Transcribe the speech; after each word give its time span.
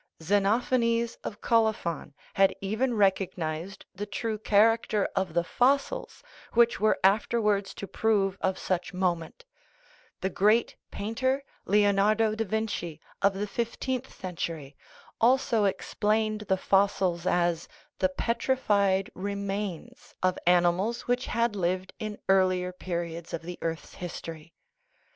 Xenophanes 0.23 1.19
of 1.23 1.41
Colophon 1.41 2.15
had 2.33 2.55
even 2.59 2.95
recognized 2.95 3.85
the 3.93 4.07
true 4.07 4.39
character 4.39 5.07
of 5.15 5.35
the 5.35 5.43
fossils 5.43 6.23
which 6.53 6.79
were 6.79 6.97
afterwards 7.03 7.71
to 7.75 7.85
prove 7.85 8.35
of 8.41 8.57
such 8.57 8.95
moment; 8.95 9.45
the 10.21 10.29
great 10.31 10.75
painter, 10.89 11.43
Leonardo 11.65 12.33
da 12.33 12.43
Vinci, 12.43 12.99
of 13.21 13.35
the 13.35 13.45
fifteenth 13.45 14.11
century, 14.11 14.75
also 15.21 15.65
explained 15.65 16.41
the 16.49 16.57
fossils 16.57 17.27
as 17.27 17.67
the 17.99 18.09
petrified 18.09 19.11
remains 19.13 20.15
of 20.23 20.39
animals 20.47 21.01
which 21.01 21.27
had 21.27 21.55
lived 21.55 21.93
in 21.99 22.17
earlier 22.27 22.71
periods 22.71 23.35
of 23.35 23.43
the 23.43 23.59
earth's 23.61 23.93
history. 23.93 24.55